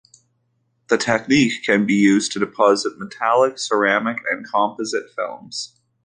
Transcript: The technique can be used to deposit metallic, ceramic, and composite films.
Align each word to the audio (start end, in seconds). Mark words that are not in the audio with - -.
The 0.87 0.97
technique 0.97 1.61
can 1.63 1.85
be 1.85 1.93
used 1.93 2.31
to 2.31 2.39
deposit 2.39 2.97
metallic, 2.97 3.59
ceramic, 3.59 4.17
and 4.31 4.43
composite 4.51 5.11
films. 5.15 5.79